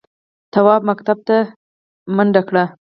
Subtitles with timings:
[0.53, 1.37] تواب مکتب ته
[2.15, 2.63] منډه کړه.